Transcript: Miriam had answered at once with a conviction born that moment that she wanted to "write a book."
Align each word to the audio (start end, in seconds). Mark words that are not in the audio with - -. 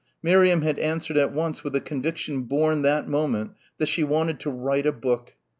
Miriam 0.23 0.63
had 0.63 0.79
answered 0.79 1.15
at 1.15 1.31
once 1.31 1.63
with 1.63 1.75
a 1.75 1.79
conviction 1.79 2.41
born 2.41 2.81
that 2.81 3.07
moment 3.07 3.51
that 3.77 3.85
she 3.85 4.03
wanted 4.03 4.39
to 4.39 4.49
"write 4.49 4.87
a 4.87 4.91
book." 4.91 5.35